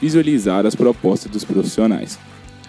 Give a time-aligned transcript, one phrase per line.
[0.00, 2.18] visualizar as propostas dos profissionais.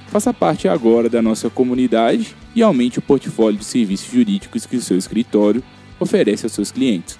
[0.07, 4.81] Faça parte agora da nossa comunidade e aumente o portfólio de serviços jurídicos que o
[4.81, 5.63] seu escritório
[5.99, 7.19] oferece aos seus clientes.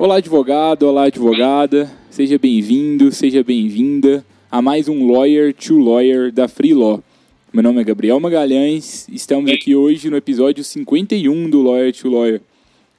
[0.00, 1.90] Olá, advogado, olá, advogada.
[2.08, 7.02] Seja bem-vindo, seja bem-vinda a mais um Lawyer to Lawyer da Free Law.
[7.52, 9.08] Meu nome é Gabriel Magalhães.
[9.08, 12.40] Estamos aqui hoje no episódio 51 do Lawyer to Lawyer.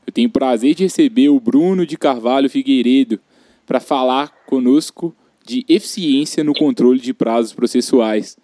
[0.05, 3.17] Eu tenho o prazer de receber o Bruno de Carvalho Figueiredo
[3.65, 5.15] para falar conosco
[5.47, 8.37] de eficiência no controle de prazos processuais.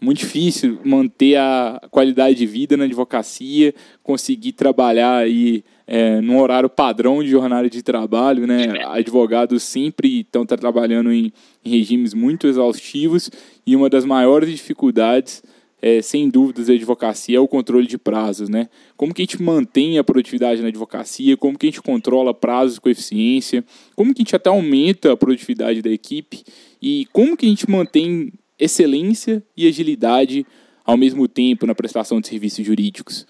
[0.00, 6.68] Muito difícil manter a qualidade de vida na advocacia, conseguir trabalhar aí é, num horário
[6.68, 8.84] padrão de jornada de trabalho, né?
[8.86, 11.32] Advogados sempre estão trabalhando em,
[11.64, 13.28] em, regimes muito exaustivos
[13.66, 15.42] e uma das maiores dificuldades,
[15.82, 18.68] é, sem dúvidas, da advocacia é o controle de prazos, né?
[18.96, 22.78] Como que a gente mantém a produtividade na advocacia, como que a gente controla prazos
[22.78, 23.64] com eficiência,
[23.96, 26.44] como que a gente até aumenta a produtividade da equipe
[26.80, 30.46] e como que a gente mantém excelência e agilidade
[30.84, 33.26] ao mesmo tempo na prestação de serviços jurídicos.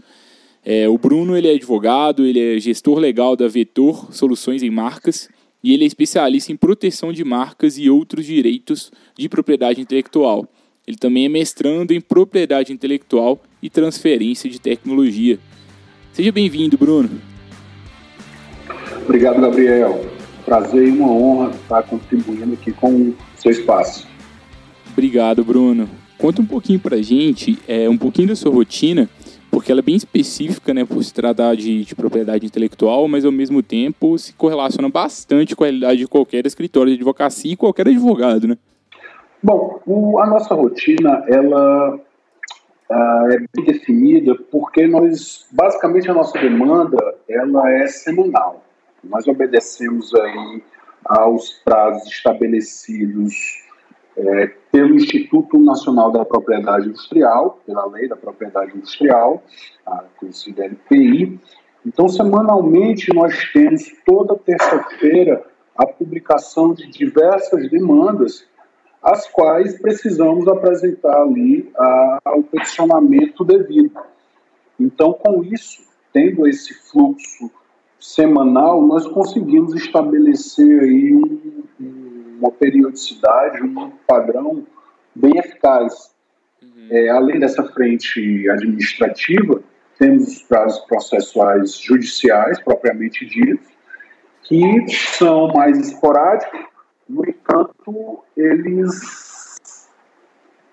[0.65, 5.29] É, o Bruno ele é advogado, ele é gestor legal da Vetor Soluções em Marcas
[5.63, 10.47] e ele é especialista em proteção de marcas e outros direitos de propriedade intelectual.
[10.87, 15.39] Ele também é mestrando em propriedade intelectual e transferência de tecnologia.
[16.13, 17.21] Seja bem-vindo, Bruno.
[19.05, 20.05] Obrigado, Gabriel.
[20.45, 24.07] Prazer e uma honra estar contribuindo aqui com o seu espaço.
[24.99, 25.89] Obrigado, Bruno.
[26.19, 29.09] Conta um pouquinho para a gente, é, um pouquinho da sua rotina
[29.49, 33.31] porque ela é bem específica, né, por se tratar de, de, propriedade intelectual, mas ao
[33.31, 37.87] mesmo tempo se correlaciona bastante com a realidade de qualquer escritório de advocacia e qualquer
[37.87, 38.59] advogado, né?
[39.41, 46.37] Bom, o, a nossa rotina, ela uh, é bem definida porque nós, basicamente a nossa
[46.41, 46.99] demanda,
[47.29, 48.65] ela é semanal.
[49.05, 50.63] Nós obedecemos aí
[51.05, 53.68] aos prazos estabelecidos
[54.19, 59.43] é, pelo Instituto Nacional da Propriedade Industrial, pela Lei da Propriedade Industrial,
[59.87, 61.39] a conhecida LPI.
[61.87, 65.45] Então, semanalmente, nós temos toda terça-feira
[65.77, 68.45] a publicação de diversas demandas,
[69.01, 74.01] as quais precisamos apresentar ali a, ao peticionamento devido.
[74.79, 77.49] Então, com isso, tendo esse fluxo
[78.01, 82.08] semanal, nós conseguimos estabelecer aí um, um
[82.39, 84.67] uma periodicidade, um padrão
[85.15, 86.15] bem eficaz.
[86.63, 86.89] Uhum.
[86.91, 89.61] É, além dessa frente administrativa,
[89.99, 93.67] temos os prazos processuais judiciais, propriamente ditos,
[94.45, 96.69] que são mais esporádicos,
[97.09, 99.89] no entanto, eles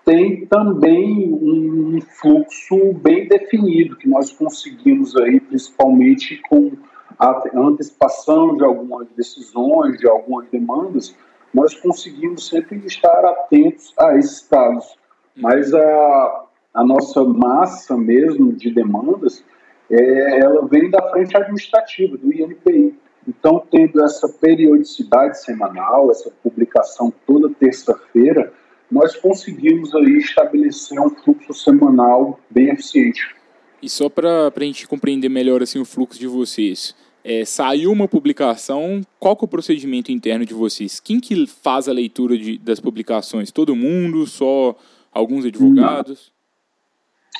[0.04, 6.72] têm também um fluxo bem definido, que nós conseguimos aí, principalmente com
[7.18, 11.16] a antecipação de algumas decisões, de algumas demandas,
[11.56, 14.94] nós conseguimos sempre estar atentos a esses casos.
[15.34, 16.44] Mas a,
[16.74, 19.42] a nossa massa mesmo de demandas,
[19.90, 22.94] é, ela vem da frente administrativa, do INPI.
[23.26, 28.52] Então, tendo essa periodicidade semanal, essa publicação toda terça-feira,
[28.90, 33.34] nós conseguimos aí estabelecer um fluxo semanal bem eficiente.
[33.82, 36.94] E só para a gente compreender melhor assim, o fluxo de vocês,
[37.26, 41.00] é, saiu uma publicação, qual que é o procedimento interno de vocês?
[41.00, 43.50] Quem que faz a leitura de, das publicações?
[43.50, 44.24] Todo mundo?
[44.28, 44.76] Só
[45.12, 46.32] alguns advogados?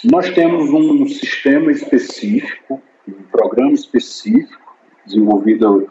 [0.04, 4.60] Nós temos um sistema específico, um programa específico,
[5.06, 5.88] desenvolvido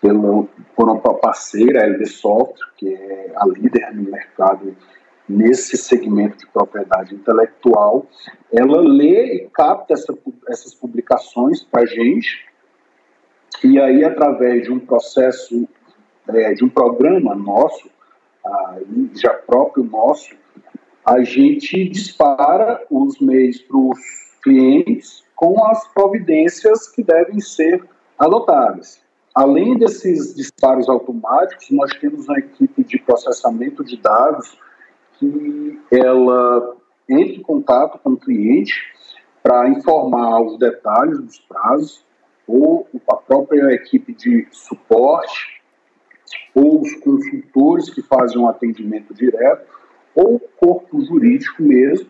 [0.00, 0.44] pela,
[0.76, 4.76] por uma parceira, a LD Software, que é a líder no mercado
[5.28, 8.06] nesse segmento de propriedade intelectual,
[8.52, 10.16] ela lê e capta essa,
[10.48, 12.51] essas publicações para a gente,
[13.64, 15.68] e aí, através de um processo,
[16.28, 17.90] é, de um programa nosso,
[19.14, 20.34] já próprio nosso,
[21.04, 23.98] a gente dispara os meios para os
[24.42, 27.82] clientes com as providências que devem ser
[28.18, 29.00] adotadas.
[29.34, 34.58] Além desses disparos automáticos, nós temos uma equipe de processamento de dados
[35.18, 36.76] que ela
[37.08, 38.74] entra em contato com o cliente
[39.42, 42.04] para informar os detalhes dos prazos,
[42.46, 45.62] ou a própria equipe de suporte,
[46.54, 49.66] ou os consultores que fazem um atendimento direto,
[50.14, 52.06] ou o corpo jurídico mesmo,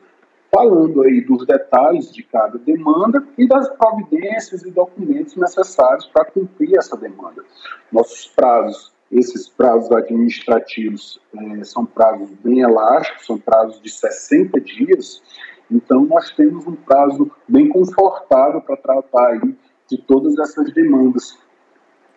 [0.54, 6.76] falando aí dos detalhes de cada demanda e das providências e documentos necessários para cumprir
[6.76, 7.42] essa demanda.
[7.90, 15.22] Nossos prazos, esses prazos administrativos, é, são prazos bem elásticos, são prazos de 60 dias,
[15.70, 19.56] então nós temos um prazo bem confortável para tratar aí
[19.92, 21.38] de todas essas demandas.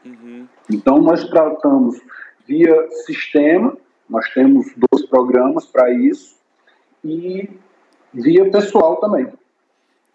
[0.06, 0.48] Uhum.
[0.72, 2.00] Então nós tratamos
[2.48, 3.78] via sistema,
[4.10, 6.36] nós temos dois programas para isso,
[7.04, 7.50] e
[8.14, 9.28] via pessoal também.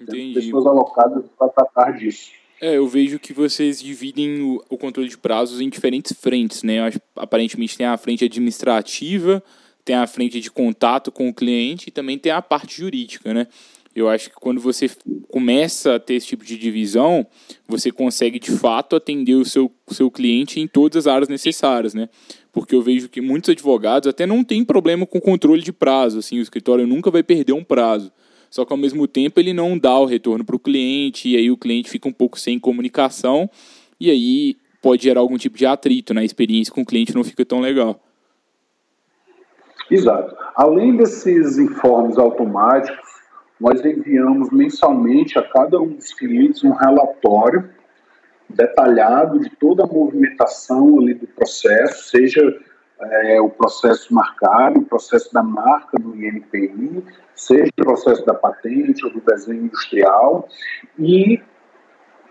[0.01, 0.35] Entendi.
[0.35, 2.31] Pessoas alocadas para tratar disso.
[2.61, 6.81] É, eu vejo que vocês dividem o, o, controle de prazos em diferentes frentes, né?
[6.81, 9.43] Acho, aparentemente tem a frente administrativa,
[9.85, 13.47] tem a frente de contato com o cliente e também tem a parte jurídica, né?
[13.95, 14.89] Eu acho que quando você
[15.29, 17.27] começa a ter esse tipo de divisão,
[17.67, 22.09] você consegue de fato atender o seu, seu cliente em todas as áreas necessárias, né?
[22.53, 26.39] Porque eu vejo que muitos advogados até não têm problema com controle de prazo, assim,
[26.39, 28.13] o escritório nunca vai perder um prazo.
[28.49, 31.51] Só que ao mesmo tempo ele não dá o retorno para o cliente, e aí
[31.51, 33.51] o cliente fica um pouco sem comunicação,
[33.99, 36.25] e aí pode gerar algum tipo de atrito, né?
[36.25, 38.01] experiência com o cliente não fica tão legal.
[39.91, 40.37] Exato.
[40.55, 43.20] Além desses informes automáticos,
[43.61, 47.69] nós enviamos mensalmente a cada um dos clientes um relatório
[48.49, 52.41] detalhado de toda a movimentação ali do processo, seja
[53.01, 57.05] é, o processo marcado, o processo da marca do INPI,
[57.35, 60.49] seja o processo da patente ou do desenho industrial
[60.99, 61.41] e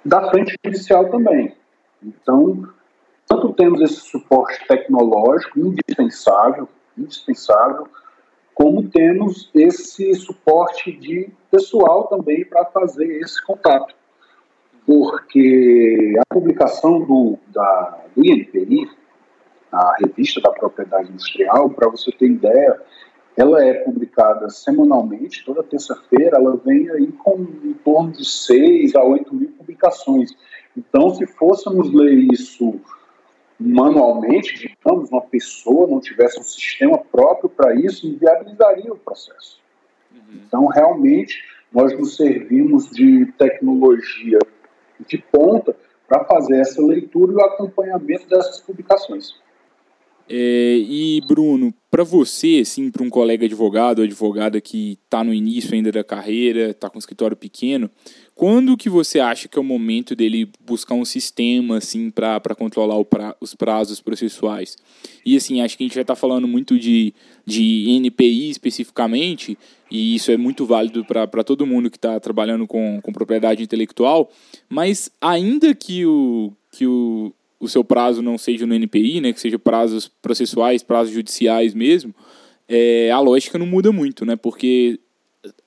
[0.04, 1.56] da frente judicial também.
[2.04, 2.68] Então,
[3.28, 6.68] tanto temos esse suporte tecnológico indispensável,
[6.98, 7.88] indispensável,
[8.60, 13.96] como temos esse suporte de pessoal também para fazer esse contato.
[14.86, 18.90] Porque a publicação do, da, do INPI,
[19.72, 22.82] a revista da propriedade industrial, para você ter ideia,
[23.38, 29.04] ela é publicada semanalmente, toda terça-feira, ela vem aí com em torno de 6 a
[29.06, 30.32] 8 mil publicações.
[30.76, 32.78] Então, se fôssemos ler isso
[33.60, 39.60] manualmente, digamos, uma pessoa não tivesse um sistema próprio para isso, inviabilizaria o processo.
[40.12, 40.42] Uhum.
[40.48, 44.40] Então, realmente, nós nos servimos de tecnologia
[45.06, 45.76] de ponta
[46.08, 49.40] para fazer essa leitura e o acompanhamento dessas publicações.
[50.31, 55.74] É, e Bruno, para você, assim, para um colega advogado advogada que está no início
[55.74, 57.90] ainda da carreira, está com um escritório pequeno,
[58.36, 63.04] quando que você acha que é o momento dele buscar um sistema assim para controlar
[63.06, 64.78] pra, os prazos processuais?
[65.26, 67.12] E assim, acho que a gente já está falando muito de,
[67.44, 69.57] de NPI especificamente,
[69.90, 74.30] e isso é muito válido para todo mundo que está trabalhando com, com propriedade intelectual,
[74.69, 79.39] mas ainda que o, que o, o seu prazo não seja no NPI, né, que
[79.39, 82.16] seja prazos processuais, prazos judiciais mesmo,
[82.68, 84.35] é, a lógica não muda muito, né?
[84.35, 84.99] Porque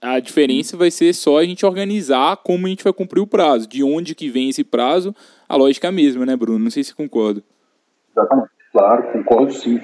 [0.00, 3.68] a diferença vai ser só a gente organizar como a gente vai cumprir o prazo.
[3.68, 5.14] De onde que vem esse prazo,
[5.49, 6.58] a lógica é a mesma, né, Bruno?
[6.58, 7.42] Não sei se concorda.
[8.12, 8.50] Exatamente.
[8.70, 9.80] Claro, concordo sim.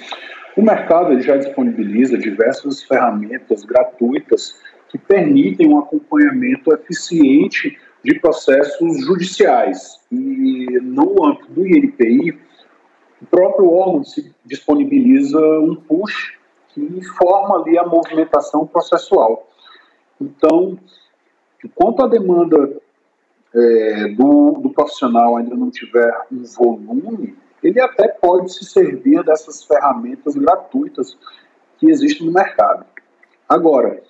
[0.57, 4.55] O mercado ele já disponibiliza diversas ferramentas gratuitas
[4.89, 10.01] que permitem um acompanhamento eficiente de processos judiciais.
[10.11, 12.39] E no âmbito do INPI,
[13.21, 14.03] o próprio órgão
[14.45, 16.39] disponibiliza um push
[16.69, 19.49] que informa ali a movimentação processual.
[20.21, 20.79] Então,
[21.65, 22.77] enquanto a demanda
[23.55, 29.65] é, do, do profissional ainda não tiver um volume, ele até pode se servir dessas
[29.65, 31.19] ferramentas gratuitas
[31.79, 32.87] que existem no mercado.
[33.49, 34.03] Agora,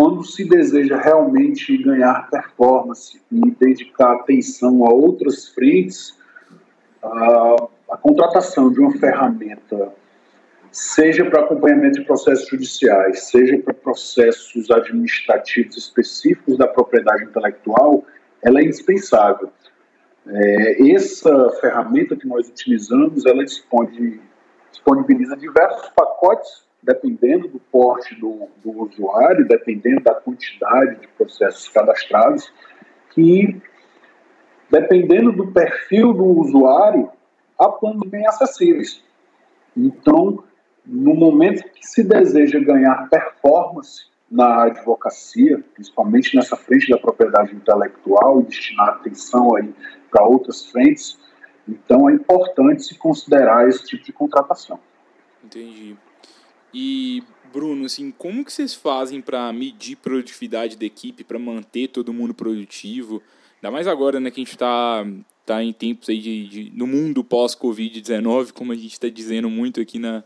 [0.00, 6.18] quando se deseja realmente ganhar performance e dedicar atenção a outras frentes,
[7.02, 7.56] a,
[7.90, 9.92] a contratação de uma ferramenta,
[10.72, 18.02] seja para acompanhamento de processos judiciais, seja para processos administrativos específicos da propriedade intelectual,
[18.40, 19.50] ela é indispensável.
[20.26, 28.82] É, essa ferramenta que nós utilizamos, ela disponibiliza diversos pacotes, dependendo do porte do, do
[28.82, 32.52] usuário, dependendo da quantidade de processos cadastrados,
[33.10, 33.60] que,
[34.70, 37.10] dependendo do perfil do usuário,
[37.58, 39.02] há planos bem acessíveis.
[39.76, 40.42] Então,
[40.86, 48.40] no momento que se deseja ganhar performance na advocacia, principalmente nessa frente da propriedade intelectual
[48.40, 49.74] e destinar atenção aí
[50.10, 51.18] para outras frentes,
[51.68, 54.78] então é importante se considerar esse tipo de contratação.
[55.44, 55.96] Entendi.
[56.72, 57.22] E
[57.52, 62.32] Bruno, assim, como que vocês fazem para medir produtividade da equipe, para manter todo mundo
[62.32, 63.22] produtivo?
[63.56, 65.04] Ainda mais agora, né, que a gente está
[65.44, 69.80] tá em tempos aí de, de no mundo pós-Covid-19, como a gente está dizendo muito
[69.80, 70.22] aqui na,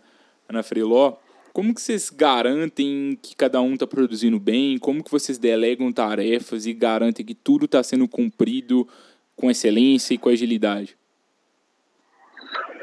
[0.48, 1.16] na Freeló.
[1.52, 4.76] Como que vocês garantem que cada um está produzindo bem?
[4.76, 8.86] Como que vocês delegam tarefas e garantem que tudo está sendo cumprido
[9.36, 10.96] com excelência e com agilidade?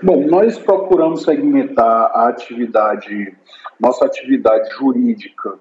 [0.04, 3.36] Bom, nós procuramos segmentar a atividade,
[3.80, 5.60] nossa atividade jurídica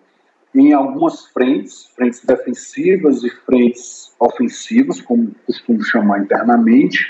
[0.54, 7.06] em algumas frentes, frentes defensivas e frentes ofensivas, como costumo chamar internamente,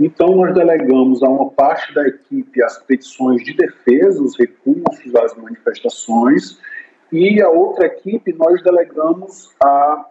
[0.00, 5.36] então, nós delegamos a uma parte da equipe as petições de defesa, os recursos, as
[5.36, 6.60] manifestações,
[7.10, 10.06] e a outra equipe nós delegamos a,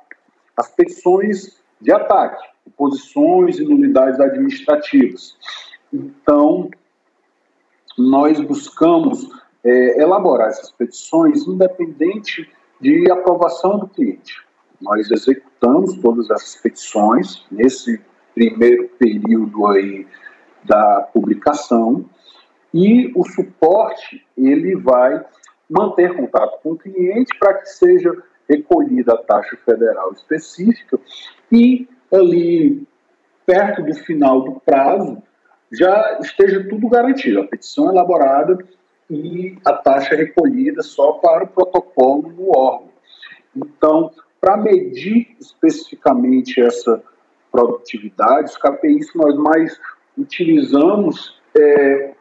[0.57, 5.37] as petições de ataque, oposições e nulidades administrativas.
[5.91, 6.69] Então,
[7.97, 9.29] nós buscamos
[9.63, 14.41] é, elaborar essas petições independente de aprovação do cliente.
[14.79, 17.99] Nós executamos todas essas petições nesse
[18.35, 20.05] primeiro período aí
[20.63, 22.05] da publicação
[22.73, 25.25] e o suporte ele vai
[25.69, 28.11] manter contato com o cliente para que seja
[28.47, 30.99] recolhida a taxa federal específica
[31.51, 32.87] e ali
[33.45, 35.21] perto do final do prazo
[35.71, 38.57] já esteja tudo garantido, a petição elaborada
[39.09, 42.89] e a taxa recolhida só para o protocolo no órgão.
[43.55, 47.01] Então, para medir especificamente essa
[47.51, 49.79] produtividade, os KPIs nós mais
[50.17, 52.13] utilizamos é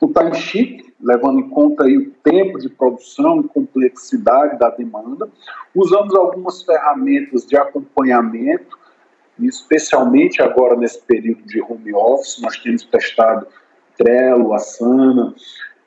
[0.00, 5.30] o timesheet, levando em conta aí o tempo de produção e complexidade da demanda.
[5.72, 8.76] Usamos algumas ferramentas de acompanhamento,
[9.38, 13.46] especialmente agora nesse período de home office, nós temos testado
[13.96, 15.34] Trello, Asana,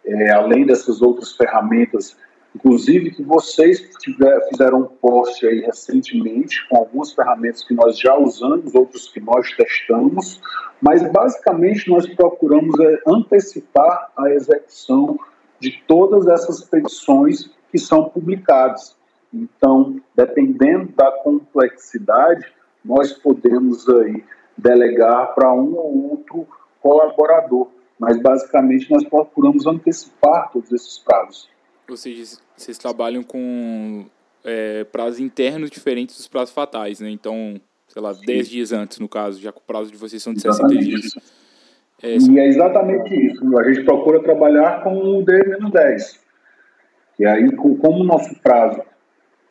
[0.05, 2.17] é, além dessas outras ferramentas
[2.55, 8.17] Inclusive que vocês tiver, fizeram um post aí recentemente com algumas ferramentas que nós já
[8.17, 10.41] usamos, outros que nós testamos,
[10.81, 15.19] mas basicamente nós procuramos é, antecipar a execução
[15.59, 18.95] de todas essas petições que são publicadas.
[19.33, 22.45] Então, dependendo da complexidade,
[22.85, 24.23] nós podemos aí
[24.57, 26.47] delegar para um ou outro
[26.79, 27.67] colaborador,
[27.99, 31.49] mas basicamente nós procuramos antecipar todos esses prazos.
[31.89, 34.05] Ou seja, vocês trabalham com
[34.43, 37.09] é, prazos internos diferentes dos prazos fatais, né?
[37.09, 38.25] Então, sei lá, Sim.
[38.25, 41.01] 10 dias antes, no caso, já que o prazo de vocês são de exatamente 60
[41.01, 41.15] dias.
[42.03, 43.57] É, e é exatamente isso.
[43.57, 46.19] A gente procura trabalhar com o D-10.
[47.17, 48.81] E aí, como o nosso prazo,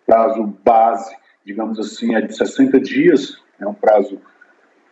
[0.06, 4.20] prazo base, digamos assim, é de 60 dias, é um prazo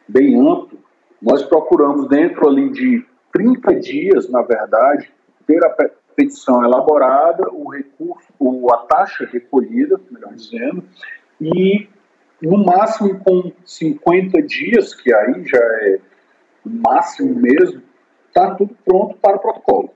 [0.07, 0.79] bem amplo,
[1.21, 5.11] nós procuramos dentro ali de 30 dias, na verdade,
[5.47, 5.71] ter a
[6.15, 10.85] petição elaborada, o recurso, ou a taxa recolhida, melhor dizendo,
[11.41, 11.89] e
[12.41, 16.01] no máximo com 50 dias, que aí já é
[16.65, 17.83] o máximo mesmo,
[18.29, 19.91] está tudo pronto para o protocolo.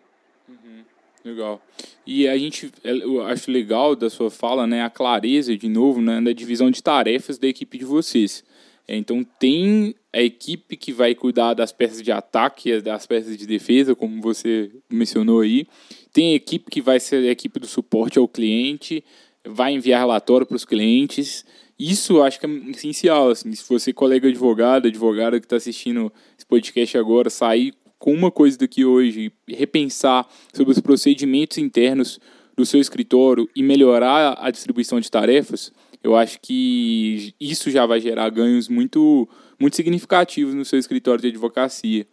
[1.26, 1.60] Legal.
[2.06, 6.20] E a gente, eu acho legal da sua fala, né, a clareza, de novo, né,
[6.20, 8.44] da divisão de tarefas da equipe de vocês.
[8.88, 13.96] Então tem a equipe que vai cuidar das peças de ataque, das peças de defesa,
[13.96, 15.66] como você mencionou aí.
[16.12, 19.02] Tem a equipe que vai ser a equipe do suporte ao cliente,
[19.44, 21.44] vai enviar relatório para os clientes.
[21.76, 23.30] Isso acho que é essencial.
[23.30, 28.30] Assim, se você, colega advogado, advogada que está assistindo esse podcast agora, sair com uma
[28.30, 32.20] coisa daqui hoje, repensar sobre os procedimentos internos
[32.56, 35.72] do seu escritório e melhorar a distribuição de tarefas,
[36.02, 39.28] eu acho que isso já vai gerar ganhos muito,
[39.60, 42.06] muito significativos no seu escritório de advocacia.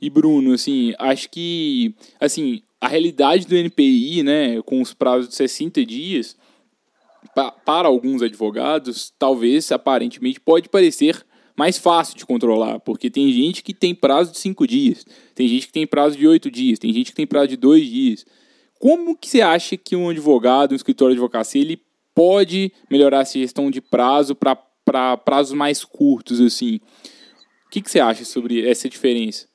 [0.00, 5.34] E Bruno, assim, acho que assim, a realidade do NPI, né, com os prazos de
[5.34, 6.36] 60 dias,
[7.34, 11.24] pa para alguns advogados, talvez aparentemente pode parecer
[11.56, 15.04] mais fácil de controlar, porque tem gente que tem prazo de 5 dias,
[15.34, 17.86] tem gente que tem prazo de 8 dias, tem gente que tem prazo de 2
[17.86, 18.26] dias.
[18.78, 21.80] Como que você acha que um advogado, um escritório de advocacia, ele
[22.14, 26.80] pode melhorar essa gestão de prazo para prazos mais curtos, assim.
[27.70, 29.46] que, que você acha sobre essa diferença?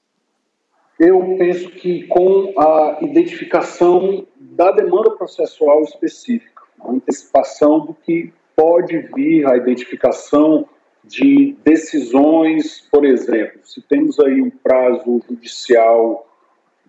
[0.99, 8.97] Eu penso que com a identificação da demanda processual específica, a antecipação do que pode
[9.13, 10.67] vir, a identificação
[11.07, 16.27] de decisões, por exemplo, se temos aí um prazo judicial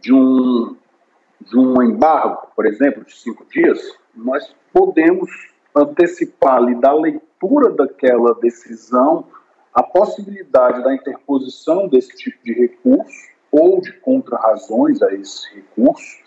[0.01, 0.77] de um,
[1.41, 3.81] de um embargo, por exemplo, de cinco dias,
[4.15, 5.31] nós podemos
[5.75, 9.27] antecipar ali da leitura daquela decisão
[9.73, 16.19] a possibilidade da interposição desse tipo de recurso ou de contrarrazões a esse recurso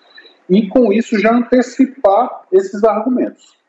[0.50, 3.61] e com isso já antecipar esses argumentos.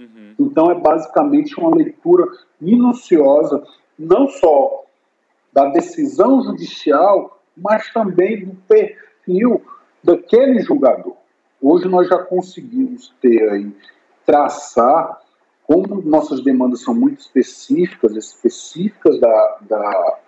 [0.00, 0.34] Uhum.
[0.38, 2.24] Então é basicamente uma leitura
[2.58, 3.62] minuciosa,
[3.98, 4.84] não só
[5.52, 9.62] da decisão judicial, mas também do perfil
[10.02, 11.16] daquele julgador.
[11.60, 13.70] Hoje nós já conseguimos ter aí,
[14.24, 15.20] traçar,
[15.64, 20.18] como nossas demandas são muito específicas, específicas da, da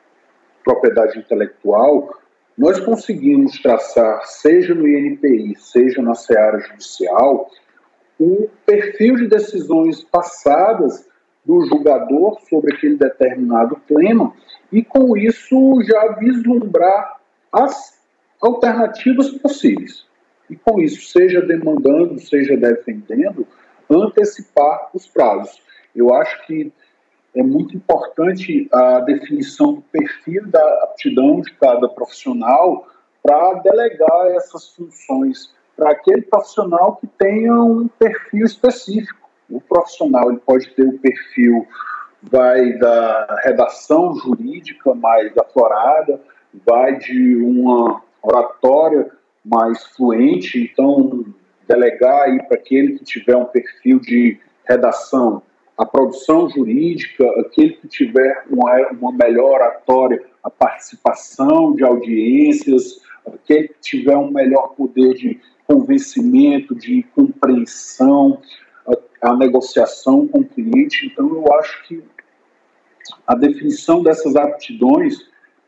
[0.63, 2.15] propriedade intelectual,
[2.57, 7.49] nós conseguimos traçar, seja no INPI, seja na seara judicial,
[8.23, 11.09] o perfil de decisões passadas
[11.45, 14.33] do julgador sobre aquele determinado tema
[14.71, 17.21] e, com isso, já vislumbrar
[17.53, 18.01] as
[18.41, 20.07] alternativas possíveis.
[20.49, 23.45] E, com isso, seja demandando, seja defendendo,
[23.91, 25.61] antecipar os prazos.
[25.95, 26.73] Eu acho que
[27.35, 32.87] é muito importante a definição do perfil da aptidão de cada profissional
[33.21, 39.29] para delegar essas funções para aquele profissional que tenha um perfil específico.
[39.51, 41.67] O profissional ele pode ter o perfil
[42.23, 46.21] vai da redação jurídica mais aflorada,
[46.65, 49.11] vai de uma oratória
[49.45, 51.25] mais fluente, então
[51.67, 55.43] delegar aí para aquele que tiver um perfil de redação
[55.77, 63.69] a produção jurídica, aquele que tiver uma, uma melhor oratória, a participação de audiências, aquele
[63.69, 68.41] que tiver um melhor poder de convencimento, de compreensão,
[68.87, 71.07] a, a negociação com o cliente.
[71.07, 72.03] Então, eu acho que
[73.27, 75.19] a definição dessas aptidões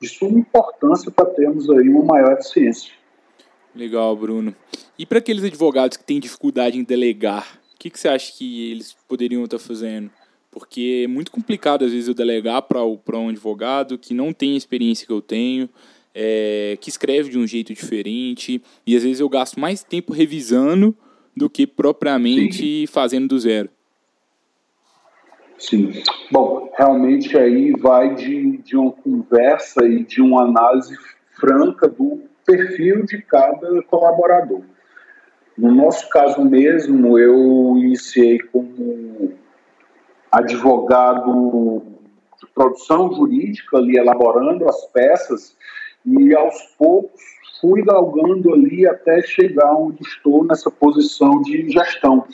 [0.01, 2.93] de suma importância para termos aí uma maior eficiência.
[3.75, 4.55] Legal, Bruno.
[4.99, 8.71] E para aqueles advogados que têm dificuldade em delegar, o que, que você acha que
[8.71, 10.11] eles poderiam estar fazendo?
[10.51, 14.57] Porque é muito complicado, às vezes, eu delegar para um advogado que não tem a
[14.57, 15.69] experiência que eu tenho,
[16.14, 20.96] é, que escreve de um jeito diferente, e às vezes eu gasto mais tempo revisando
[21.37, 22.87] do que propriamente Sim.
[22.87, 23.68] fazendo do zero.
[25.59, 25.92] Sim.
[26.31, 30.96] Bom, realmente aí vai de, de uma conversa e de uma análise
[31.38, 34.62] franca do perfil de cada colaborador.
[35.57, 39.33] No nosso caso mesmo, eu iniciei como
[40.31, 41.83] advogado
[42.40, 45.57] de produção jurídica, ali elaborando as peças,
[46.05, 47.23] e aos poucos
[47.61, 52.27] fui galgando ali até chegar onde estou nessa posição de gestão.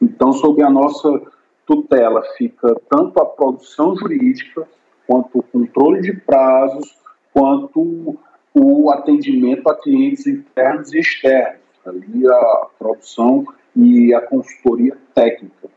[0.00, 1.22] Então, sob a nossa
[1.66, 4.68] tutela fica tanto a produção jurídica,
[5.06, 6.98] quanto o controle de prazos,
[7.32, 8.18] quanto
[8.52, 15.68] o atendimento a clientes internos e externos, ali a produção e a consultoria técnica.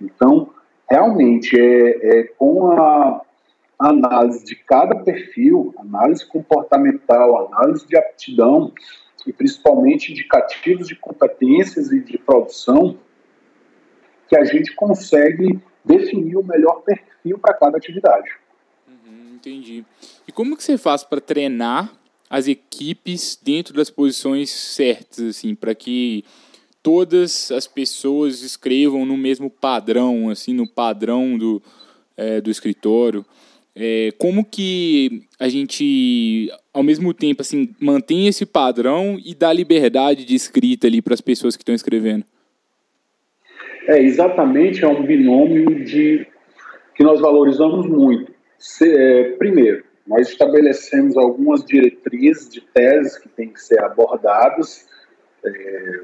[0.00, 0.50] Então,
[0.88, 3.20] realmente, é, é com a
[3.78, 8.72] análise de cada perfil, análise comportamental, análise de aptidão
[9.26, 12.98] e principalmente indicativos de competências e de produção,
[14.28, 18.30] que a gente consegue definir o melhor perfil para cada atividade.
[18.88, 19.84] Uhum, entendi.
[20.26, 21.92] E como que você faz para treinar
[22.28, 26.24] as equipes dentro das posições certas, assim, para que
[26.82, 31.62] todas as pessoas escrevam no mesmo padrão, assim, no padrão do,
[32.16, 33.24] é, do escritório?
[33.78, 40.24] É, como que a gente, ao mesmo tempo, assim, mantém esse padrão e dá liberdade
[40.24, 42.24] de escrita ali para as pessoas que estão escrevendo?
[43.86, 46.26] É, exatamente, é um binômio de
[46.94, 48.32] que nós valorizamos muito.
[48.58, 54.88] Se, é, primeiro, nós estabelecemos algumas diretrizes de teses que têm que ser abordadas,
[55.44, 56.00] é,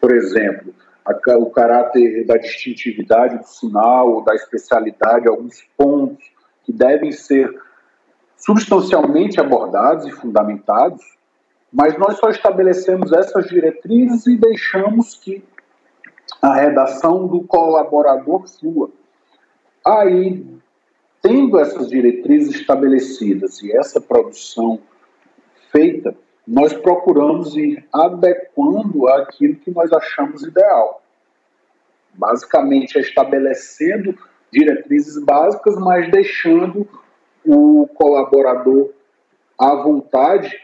[0.00, 6.32] por exemplo, a, o caráter da distintividade do sinal, da especialidade, alguns pontos
[6.64, 7.62] que devem ser
[8.36, 11.02] substancialmente abordados e fundamentados,
[11.72, 15.42] mas nós só estabelecemos essas diretrizes e deixamos que
[16.40, 18.90] a redação do colaborador flua.
[19.84, 20.46] Aí,
[21.20, 24.78] tendo essas diretrizes estabelecidas e essa produção
[25.72, 26.14] feita,
[26.46, 31.02] nós procuramos ir adequando aquilo que nós achamos ideal.
[32.12, 34.16] Basicamente, estabelecendo
[34.54, 36.88] diretrizes básicas, mas deixando
[37.44, 38.90] o colaborador
[39.58, 40.56] à vontade,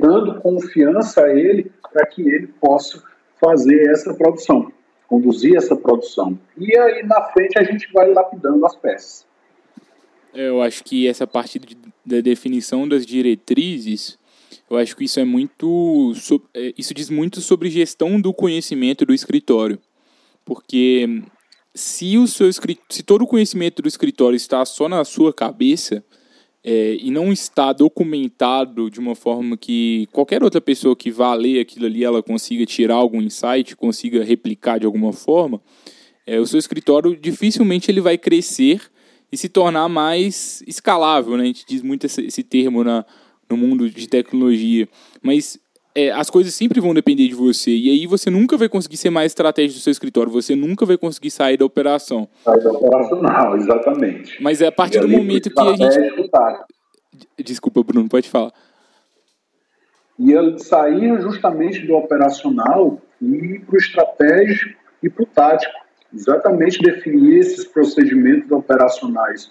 [0.00, 3.02] dando confiança a ele para que ele possa
[3.38, 4.72] fazer essa produção,
[5.06, 6.38] conduzir essa produção.
[6.56, 9.26] E aí na frente a gente vai lapidando as peças.
[10.32, 14.18] Eu acho que essa parte de, da definição das diretrizes,
[14.70, 16.12] eu acho que isso é muito,
[16.54, 19.78] é, isso diz muito sobre gestão do conhecimento do escritório,
[20.44, 21.22] porque
[21.76, 22.50] se o seu
[22.88, 26.02] se todo o conhecimento do escritório está só na sua cabeça
[26.64, 31.60] é, e não está documentado de uma forma que qualquer outra pessoa que vá ler
[31.60, 35.60] aquilo ali ela consiga tirar algum insight, consiga replicar de alguma forma,
[36.26, 38.80] é, o seu escritório dificilmente ele vai crescer
[39.30, 41.44] e se tornar mais escalável, né?
[41.44, 43.04] A gente diz muito esse, esse termo na,
[43.48, 44.88] no mundo de tecnologia,
[45.22, 45.60] mas
[45.96, 47.70] é, as coisas sempre vão depender de você.
[47.70, 50.98] E aí você nunca vai conseguir ser mais estratégico do seu escritório, você nunca vai
[50.98, 52.28] conseguir sair da operação.
[52.44, 54.42] Sair da operacional, exatamente.
[54.42, 56.28] Mas é a partir do momento que a gente.
[56.28, 56.66] Tá.
[57.42, 58.52] Desculpa, Bruno, pode falar.
[60.18, 65.74] E ele sair justamente do operacional e ir para o estratégico e para o tático
[66.14, 69.50] exatamente definir esses procedimentos operacionais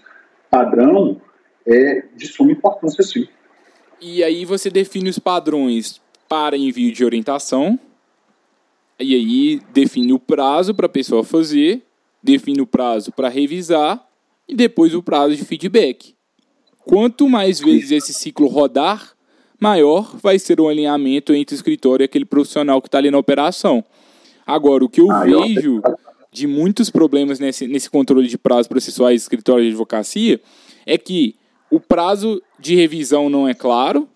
[0.49, 1.19] padrão
[1.65, 3.27] é de suma importância, sim.
[3.99, 7.79] E aí você define os padrões para envio de orientação,
[8.99, 11.83] e aí define o prazo para a pessoa fazer,
[12.23, 14.05] define o prazo para revisar
[14.47, 16.15] e depois o prazo de feedback.
[16.79, 19.15] Quanto mais vezes esse ciclo rodar,
[19.59, 23.17] maior vai ser o alinhamento entre o escritório e aquele profissional que está ali na
[23.17, 23.83] operação.
[24.45, 25.81] Agora, o que eu ah, vejo
[26.31, 30.39] de muitos problemas nesse, nesse controle de prazos processuais de escritório de advocacia
[30.85, 31.35] é que
[31.71, 34.07] o prazo de revisão não é claro,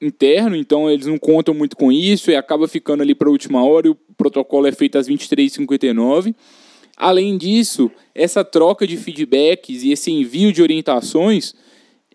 [0.00, 3.64] interno, então eles não contam muito com isso e acaba ficando ali para a última
[3.64, 6.34] hora e o protocolo é feito às 23h59.
[6.96, 11.54] Além disso, essa troca de feedbacks e esse envio de orientações,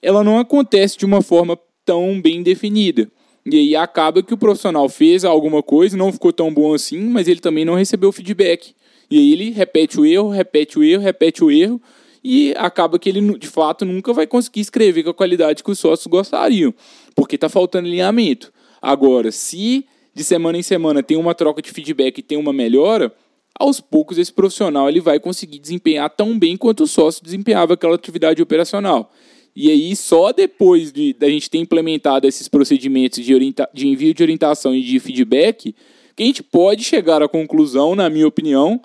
[0.01, 3.11] ela não acontece de uma forma tão bem definida.
[3.45, 7.27] E aí acaba que o profissional fez alguma coisa, não ficou tão bom assim, mas
[7.27, 8.73] ele também não recebeu feedback.
[9.09, 11.81] E aí ele repete o erro, repete o erro, repete o erro,
[12.23, 15.79] e acaba que ele, de fato, nunca vai conseguir escrever com a qualidade que os
[15.79, 16.73] sócios gostariam,
[17.15, 18.51] porque está faltando alinhamento.
[18.81, 23.13] Agora, se de semana em semana tem uma troca de feedback e tem uma melhora,
[23.57, 27.95] aos poucos esse profissional ele vai conseguir desempenhar tão bem quanto o sócio desempenhava aquela
[27.95, 29.11] atividade operacional.
[29.55, 33.33] E aí, só depois de da gente ter implementado esses procedimentos de,
[33.73, 35.75] de envio de orientação e de feedback,
[36.15, 38.81] que a gente pode chegar à conclusão, na minha opinião,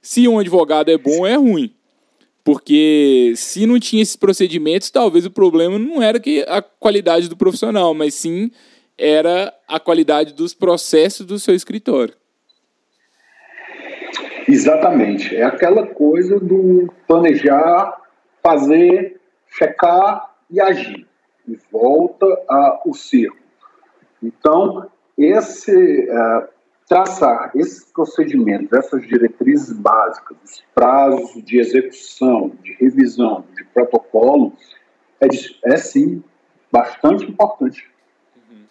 [0.00, 1.72] se um advogado é bom ou é ruim.
[2.44, 7.36] Porque se não tinha esses procedimentos, talvez o problema não era que a qualidade do
[7.36, 8.50] profissional, mas sim
[8.96, 12.14] era a qualidade dos processos do seu escritório.
[14.48, 15.34] Exatamente.
[15.34, 17.96] É aquela coisa do planejar,
[18.42, 21.06] fazer, checar e agir.
[21.46, 23.36] E volta ao circo.
[24.22, 26.48] Então, esse, uh,
[26.90, 34.52] traçar esses procedimentos, essas diretrizes básicas, os prazos de execução, de revisão, de protocolo,
[35.20, 35.28] é,
[35.72, 36.20] é sim
[36.70, 37.84] bastante importante.
[38.34, 38.64] Uhum.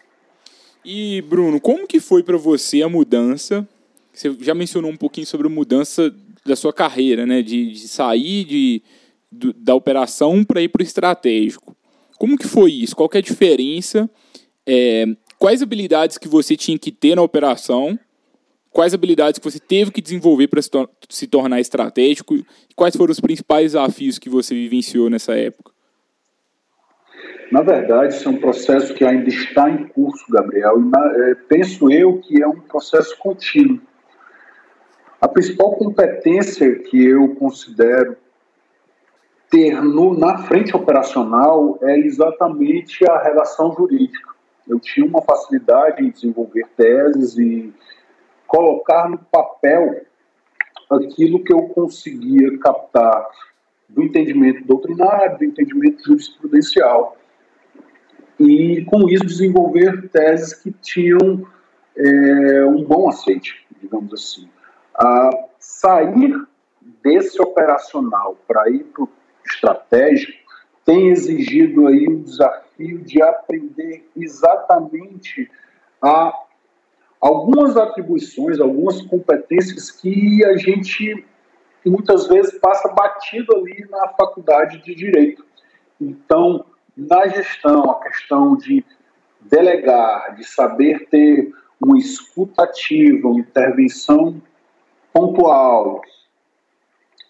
[0.83, 3.65] E Bruno, como que foi para você a mudança?
[4.11, 6.13] Você já mencionou um pouquinho sobre a mudança
[6.45, 7.41] da sua carreira, né?
[7.41, 8.83] De, de sair de,
[9.31, 11.73] do, da operação para ir para o estratégico.
[12.17, 12.97] Como que foi isso?
[12.97, 14.09] Qual é a diferença?
[14.65, 15.05] É,
[15.37, 17.97] quais habilidades que você tinha que ter na operação
[18.71, 22.95] quais habilidades que você teve que desenvolver para se, tor se, tornar estratégico e quais
[22.95, 25.71] foram os principais desafios que você vivenciou nessa época?
[27.51, 31.35] Na verdade, isso é um processo que ainda está em curso, Gabriel, e na, é,
[31.35, 33.81] penso eu que é um processo contínuo.
[35.19, 38.15] A principal competência que eu considero
[39.49, 44.29] ter no, na frente operacional é exatamente a relação jurídica.
[44.67, 47.73] Eu tinha uma facilidade em desenvolver teses e
[48.49, 50.01] colocar no papel
[50.89, 53.27] aquilo que eu conseguia captar
[53.87, 57.15] do entendimento doutrinário, do entendimento jurisprudencial.
[58.39, 61.45] E, com isso, desenvolver teses que tinham
[61.95, 64.49] é, um bom aceite, digamos assim.
[64.95, 66.33] A sair
[67.03, 69.09] desse operacional para ir para o
[69.45, 70.37] estratégico
[70.85, 75.49] tem exigido aí um desafio de aprender exatamente
[76.01, 76.33] a
[77.19, 81.25] algumas atribuições, algumas competências que a gente
[81.85, 85.45] muitas vezes passa batido ali na faculdade de direito.
[85.99, 88.85] Então, na gestão, a questão de
[89.41, 94.41] delegar, de saber ter uma escutativa, uma intervenção
[95.13, 96.01] pontual,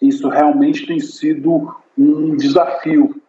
[0.02, 3.20] isso realmente tem sido um desafio.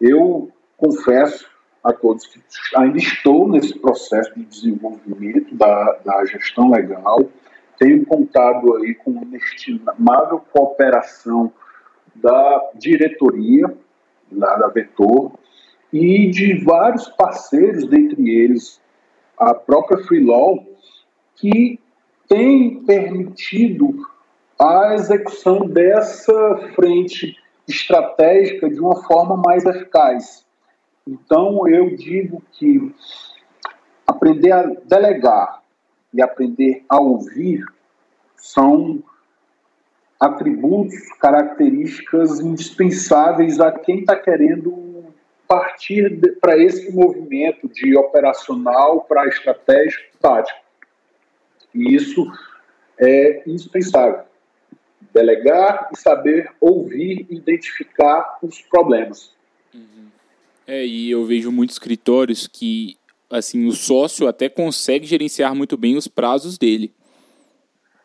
[0.00, 1.48] Eu confesso
[1.84, 2.40] a todos que
[2.76, 7.20] ainda estou nesse processo de desenvolvimento da, da gestão legal,
[7.78, 11.52] tenho contado aí com uma estimável cooperação
[12.14, 13.76] da diretoria
[14.32, 15.32] lá da Vetor
[15.92, 18.80] e de vários parceiros, dentre eles
[19.38, 20.64] a própria Freelaw,
[21.36, 21.78] que
[22.28, 23.94] tem permitido
[24.58, 27.36] a execução dessa frente
[27.68, 30.43] estratégica de uma forma mais eficaz.
[31.06, 32.94] Então, eu digo que
[34.06, 35.62] aprender a delegar
[36.12, 37.64] e aprender a ouvir
[38.36, 39.02] são
[40.18, 45.12] atributos, características indispensáveis a quem está querendo
[45.46, 50.58] partir para esse movimento de operacional para estratégico tático.
[51.74, 52.26] E isso
[52.98, 54.24] é indispensável.
[55.12, 59.34] Delegar e saber ouvir identificar os problemas.
[59.74, 60.03] Uhum.
[60.66, 62.96] É, e eu vejo muitos escritórios que
[63.30, 66.92] assim o sócio até consegue gerenciar muito bem os prazos dele.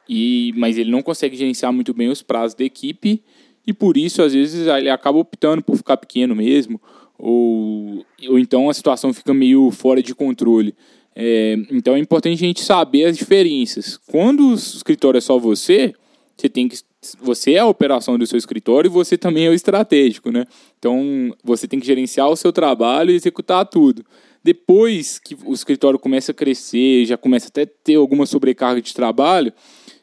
[0.07, 3.23] E, mas ele não consegue gerenciar muito bem os prazos da equipe
[3.65, 6.81] e por isso às vezes ele acaba optando por ficar pequeno mesmo
[7.17, 10.73] ou, ou então a situação fica meio fora de controle.
[11.15, 13.97] É, então é importante a gente saber as diferenças.
[13.97, 15.93] Quando o escritório é só você,
[16.35, 16.79] você tem que
[17.21, 20.45] você é a operação do seu escritório e você também é o estratégico, né?
[20.77, 24.05] Então você tem que gerenciar o seu trabalho e executar tudo.
[24.43, 28.93] Depois que o escritório começa a crescer, já começa até a ter alguma sobrecarga de
[28.93, 29.53] trabalho,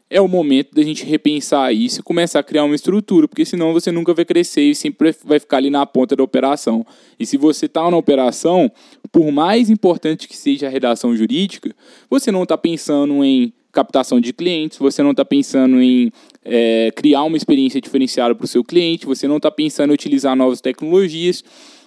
[0.08, 3.72] é o momento da gente repensar isso e começar a criar uma estrutura, porque senão
[3.72, 6.86] você nunca vai crescer e sempre vai ficar ali na ponta da operação.
[7.18, 8.70] E se você está na operação,
[9.10, 11.74] por mais importante que seja a redação jurídica,
[12.08, 16.10] você não está pensando em captação de clientes, você não está pensando em
[16.42, 20.34] é, criar uma experiência diferenciada para o seu cliente, você não está pensando em utilizar
[20.34, 21.44] novas tecnologias.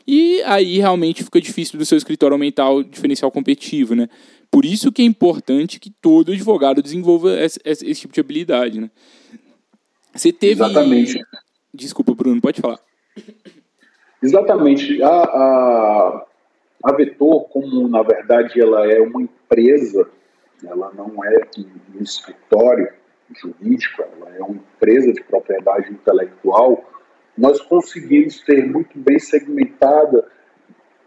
[0.08, 4.08] E aí realmente fica difícil do seu escritório aumentar o diferencial competitivo, né?
[4.52, 8.92] Por isso que é importante que todo advogado desenvolva esse, esse tipo de habilidade, né?
[10.14, 10.64] Você teve...
[10.64, 11.20] Exatamente.
[11.74, 12.80] Desculpa, Bruno, pode falar.
[14.22, 15.02] Exatamente.
[15.02, 16.26] A, a,
[16.84, 20.08] a Vetor, como na verdade ela é uma empresa,
[20.66, 22.92] ela não é um escritório
[23.36, 26.84] jurídico, ela é uma empresa de propriedade intelectual,
[27.38, 30.28] nós conseguimos ter muito bem segmentada,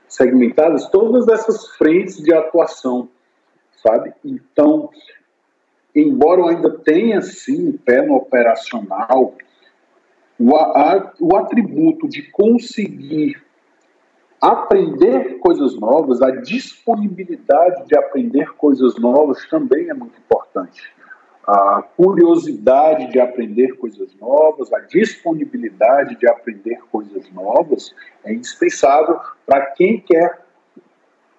[0.09, 3.09] segmentadas todas essas frentes de atuação
[3.83, 4.12] sabe?
[4.25, 4.88] Então,
[5.95, 9.35] embora eu ainda tenha, sim, pé no operacional,
[10.38, 13.43] o, a, o atributo de conseguir
[14.42, 20.83] aprender coisas novas, a disponibilidade de aprender coisas novas também é muito importante.
[21.46, 29.66] A curiosidade de aprender coisas novas, a disponibilidade de aprender coisas novas é indispensável para
[29.66, 30.44] quem quer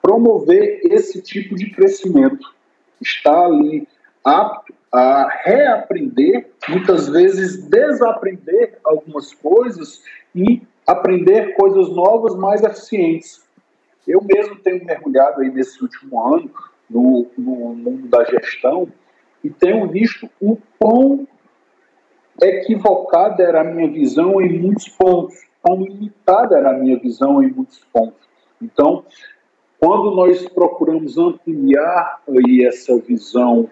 [0.01, 2.53] promover esse tipo de crescimento.
[3.01, 3.85] Está ali
[4.23, 10.01] apto a reaprender, muitas vezes desaprender algumas coisas
[10.33, 13.43] e aprender coisas novas mais eficientes.
[14.07, 16.51] Eu mesmo tenho mergulhado aí nesse último ano
[16.89, 18.87] no, no mundo da gestão
[19.43, 21.27] e tenho visto o quão
[22.41, 27.51] equivocada era a minha visão em muitos pontos, quão limitada era a minha visão em
[27.51, 28.27] muitos pontos.
[28.61, 29.05] Então,
[29.79, 33.69] quando nós procuramos ampliar aí essa visão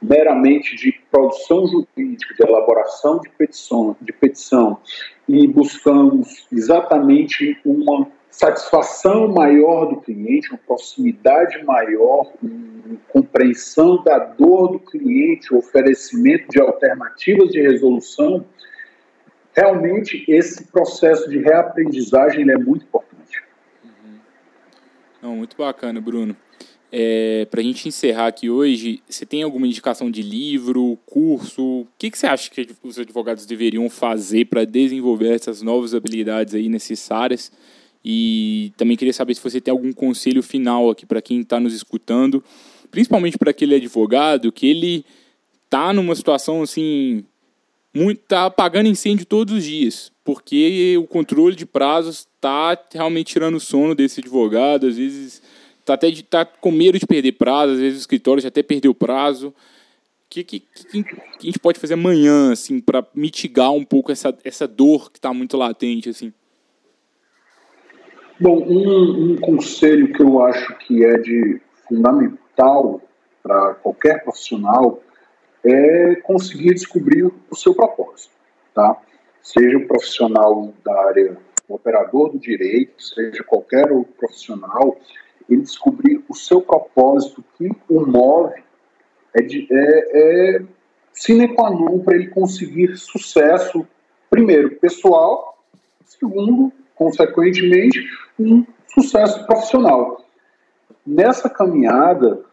[0.00, 4.78] meramente de produção jurídica, de elaboração de petição, de petição
[5.28, 14.72] e buscamos exatamente uma satisfação maior do cliente, uma proximidade maior, uma compreensão da dor
[14.72, 18.44] do cliente, oferecimento de alternativas de resolução,
[19.54, 23.42] realmente esse processo de reaprendizagem é muito importante.
[25.20, 26.34] Não, muito bacana, Bruno.
[26.94, 31.62] É, Para a gente encerrar aqui hoje, você tem alguma indicação de livro, curso?
[31.62, 36.54] O que, que você acha que os advogados deveriam fazer para desenvolver essas novas habilidades
[36.54, 37.50] aí necessárias?
[38.04, 41.72] E também queria saber se você tem algum conselho final aqui para quem está nos
[41.72, 42.44] escutando,
[42.90, 45.02] principalmente para aquele advogado que ele
[45.64, 47.24] está numa situação assim,
[47.94, 53.54] muito, tá apagando incêndio todos os dias, porque o controle de prazos tá realmente tirando
[53.54, 55.40] o sono desse advogado, às vezes
[55.84, 58.62] tá até de, tá com medo de perder prazo, às vezes o escritório já até
[58.62, 59.48] perdeu o prazo.
[59.48, 59.54] O
[60.28, 64.36] que, que, que, que, a gente pode fazer amanhã, assim, para mitigar um pouco essa,
[64.44, 66.32] essa dor que está muito latente, assim?
[68.40, 73.00] Bom, um, um conselho que eu acho que é de fundamental
[73.42, 75.02] para qualquer profissional
[75.64, 78.32] é conseguir descobrir o seu propósito,
[78.74, 79.00] tá?
[79.42, 81.36] Seja um profissional da área
[81.68, 83.86] o operador do direito, seja qualquer
[84.18, 84.98] profissional,
[85.48, 88.62] ele descobrir o seu propósito que o move
[89.34, 90.62] é, de, é, é
[91.12, 93.86] sine qua non para ele conseguir sucesso,
[94.30, 95.58] primeiro, pessoal,
[96.04, 98.04] segundo, consequentemente,
[98.38, 100.24] um sucesso profissional.
[101.06, 102.44] Nessa caminhada,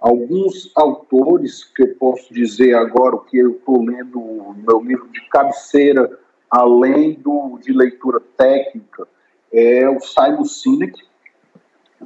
[0.00, 5.08] alguns autores que eu posso dizer agora, o que eu estou lendo no meu livro
[5.08, 6.18] de cabeceira,
[6.50, 9.06] além do de leitura técnica,
[9.52, 11.02] é o Simon Sinek,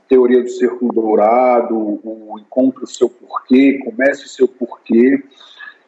[0.08, 5.22] Teoria do Círculo Dourado, o Encontre o Seu Porquê, Comece o Seu Porquê.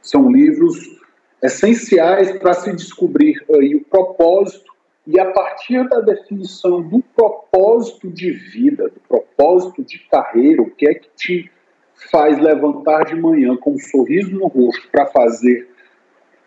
[0.00, 1.00] São livros
[1.42, 4.72] essenciais para se descobrir aí o propósito
[5.06, 10.88] e a partir da definição do propósito de vida, do propósito de carreira, o que
[10.88, 11.50] é que te
[12.10, 15.68] faz levantar de manhã com um sorriso no rosto para fazer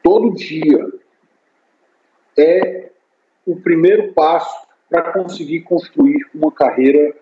[0.01, 0.87] todo dia,
[2.37, 2.89] é
[3.45, 7.15] o primeiro passo para conseguir construir uma carreira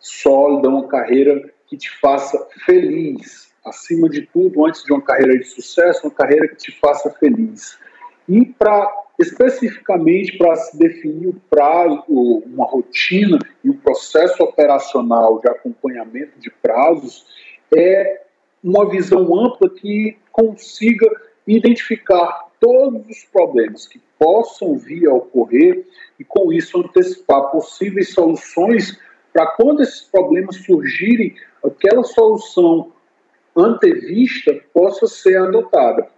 [0.00, 3.50] sólida, uma carreira que te faça feliz.
[3.64, 7.78] Acima de tudo, antes de uma carreira de sucesso, uma carreira que te faça feliz.
[8.28, 15.38] E para especificamente para se definir o prazo, uma rotina e o um processo operacional
[15.40, 17.26] de acompanhamento de prazos,
[17.76, 18.22] é
[18.64, 21.06] uma visão ampla que consiga
[21.46, 25.86] identificar todos os problemas que possam vir a ocorrer
[26.18, 28.98] e, com isso, antecipar possíveis soluções
[29.32, 32.92] para quando esses problemas surgirem, aquela solução
[33.56, 36.08] antevista possa ser adotada.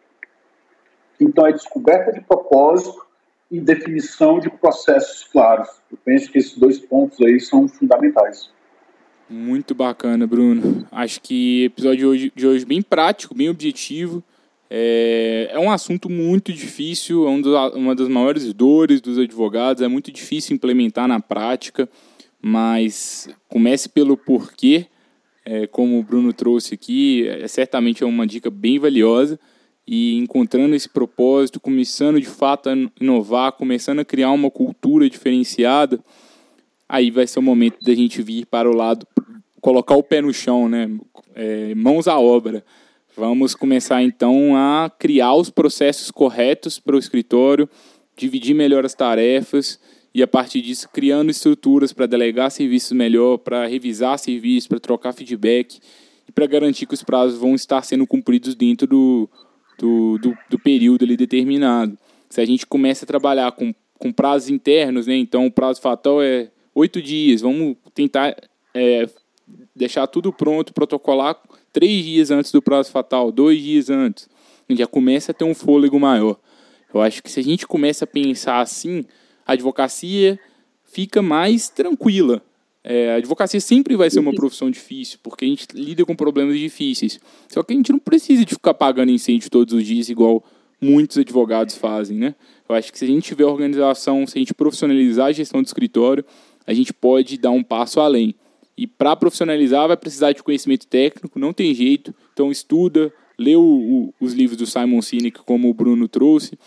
[1.20, 3.06] Então, é descoberta de propósito
[3.50, 5.68] e definição de processos claros.
[5.90, 8.50] Eu penso que esses dois pontos aí são fundamentais.
[9.28, 10.86] Muito bacana, Bruno.
[10.90, 14.22] Acho que episódio de hoje, de hoje bem prático, bem objetivo.
[14.68, 19.82] É, é um assunto muito difícil, é um dos, uma das maiores dores dos advogados,
[19.82, 21.86] é muito difícil implementar na prática,
[22.42, 24.86] mas comece pelo porquê,
[25.44, 29.38] é, como o Bruno trouxe aqui, é, certamente é uma dica bem valiosa
[29.86, 36.00] e encontrando esse propósito, começando de fato a inovar, começando a criar uma cultura diferenciada,
[36.88, 39.06] aí vai ser o momento da gente vir para o lado,
[39.60, 40.90] colocar o pé no chão, né?
[41.34, 42.64] É, mãos à obra.
[43.16, 47.68] Vamos começar então a criar os processos corretos para o escritório,
[48.16, 49.78] dividir melhor as tarefas
[50.14, 55.12] e a partir disso criando estruturas para delegar serviços melhor, para revisar serviços, para trocar
[55.12, 55.80] feedback
[56.28, 59.28] e para garantir que os prazos vão estar sendo cumpridos dentro do,
[59.78, 61.96] do, do, do período ali determinado.
[62.28, 66.22] Se a gente começa a trabalhar com, com prazos internos, né, então o prazo fatal
[66.22, 68.36] é oito dias, vamos tentar
[68.74, 69.08] é,
[69.74, 71.36] deixar tudo pronto, protocolar
[71.72, 74.28] três dias antes do prazo fatal, dois dias antes.
[74.70, 76.38] Já começa a ter um fôlego maior.
[76.94, 79.04] Eu acho que se a gente começa a pensar assim,
[79.46, 80.38] a advocacia
[80.84, 82.42] fica mais tranquila.
[82.84, 86.58] É, a advocacia sempre vai ser uma profissão difícil, porque a gente lida com problemas
[86.58, 87.20] difíceis.
[87.48, 90.44] Só que a gente não precisa de ficar apagando incêndio todos os dias, igual
[90.80, 92.34] muitos advogados fazem, né?
[92.68, 95.66] Eu acho que se a gente tiver organização, se a gente profissionalizar a gestão do
[95.66, 96.24] escritório,
[96.66, 98.34] a gente pode dar um passo além.
[98.76, 102.12] E para profissionalizar, vai precisar de conhecimento técnico, não tem jeito.
[102.32, 106.58] Então, estuda, lê o, o, os livros do Simon Sinek, como o Bruno trouxe,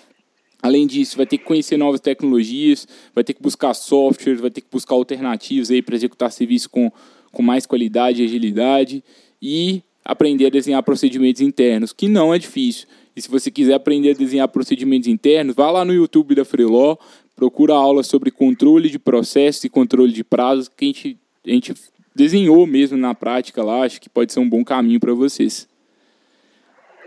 [0.66, 4.62] Além disso, vai ter que conhecer novas tecnologias, vai ter que buscar softwares, vai ter
[4.62, 6.92] que buscar alternativas aí para executar serviço com,
[7.32, 9.04] com mais qualidade e agilidade
[9.40, 12.88] e aprender a desenhar procedimentos internos, que não é difícil.
[13.16, 16.98] E se você quiser aprender a desenhar procedimentos internos, vá lá no YouTube da Freeló,
[17.36, 21.76] procura aula sobre controle de processos e controle de prazos, que a gente, a gente
[22.16, 25.68] desenhou mesmo na prática lá, acho que pode ser um bom caminho para vocês.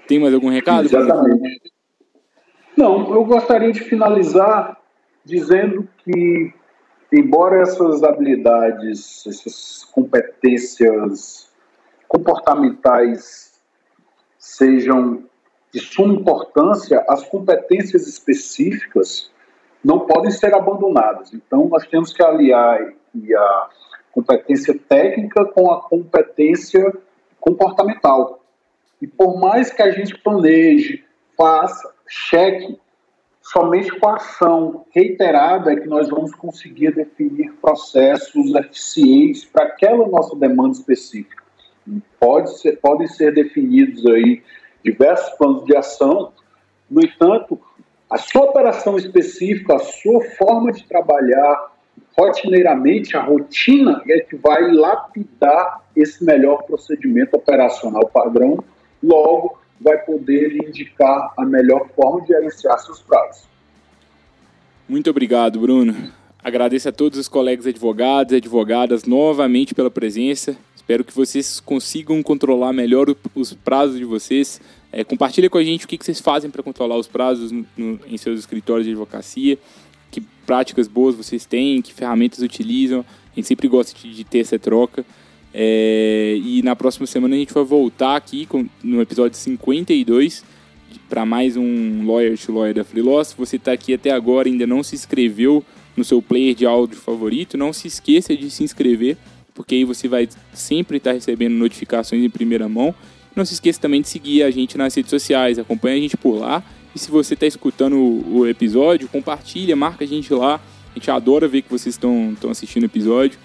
[0.06, 0.86] Tem mais algum recado?
[0.86, 1.72] Exatamente.
[2.78, 4.78] Não, eu gostaria de finalizar
[5.24, 6.54] dizendo que,
[7.12, 11.50] embora essas habilidades, essas competências
[12.06, 13.60] comportamentais
[14.38, 15.24] sejam
[15.74, 19.28] de suma importância, as competências específicas
[19.84, 21.34] não podem ser abandonadas.
[21.34, 23.68] Então, nós temos que aliar a
[24.12, 26.96] competência técnica com a competência
[27.40, 28.40] comportamental.
[29.02, 31.04] E por mais que a gente planeje,
[31.36, 32.78] faça, cheque,
[33.42, 40.06] somente com a ação reiterada é que nós vamos conseguir definir processos eficientes para aquela
[40.08, 41.42] nossa demanda específica.
[42.20, 44.42] Pode ser, podem ser definidos aí
[44.84, 46.32] diversos planos de ação,
[46.90, 47.60] no entanto,
[48.10, 51.72] a sua operação específica, a sua forma de trabalhar
[52.18, 58.64] rotineiramente, a rotina é que vai lapidar esse melhor procedimento operacional padrão,
[59.02, 63.44] logo vai poder lhe indicar a melhor forma de gerenciar seus prazos.
[64.88, 65.94] Muito obrigado, Bruno.
[66.42, 70.56] Agradeço a todos os colegas advogados e advogadas novamente pela presença.
[70.74, 74.60] Espero que vocês consigam controlar melhor os prazos de vocês.
[74.90, 78.00] É, compartilha com a gente o que, vocês fazem para controlar os prazos no, no,
[78.06, 79.58] em seus escritórios de advocacia,
[80.10, 83.04] que práticas boas vocês têm, que ferramentas utilizam.
[83.32, 85.04] A gente sempre gosta de, de ter essa troca.
[85.52, 90.44] É, e na próxima semana a gente vai voltar aqui com, no episódio 52
[91.08, 93.24] para mais um Lawyer to Lawyer da Freelaw.
[93.24, 95.64] Se você está aqui até agora ainda não se inscreveu
[95.96, 99.16] no seu player de áudio favorito, não se esqueça de se inscrever
[99.58, 102.94] porque aí você vai sempre estar recebendo notificações em primeira mão.
[103.34, 106.38] Não se esqueça também de seguir a gente nas redes sociais, acompanha a gente por
[106.38, 106.62] lá.
[106.94, 110.60] E se você está escutando o, episódio, compartilha, marca a gente lá.
[110.92, 113.36] A gente adora ver que vocês estão assistindo o episódio.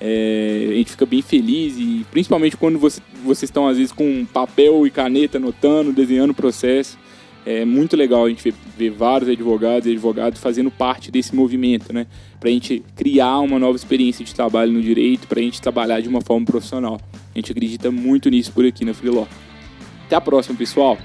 [0.00, 4.24] É, a gente fica bem feliz e principalmente quando você, vocês estão às vezes com
[4.24, 6.98] papel e caneta anotando, desenhando o processo.
[7.44, 11.92] É muito legal a gente ver, ver vários advogados e advogados fazendo parte desse movimento,
[11.92, 12.06] né?
[12.38, 16.00] Para a gente criar uma nova experiência de trabalho no direito, para a gente trabalhar
[16.00, 17.00] de uma forma profissional.
[17.34, 19.26] A gente acredita muito nisso por aqui na Freeló.
[20.06, 20.98] Até a próxima, pessoal!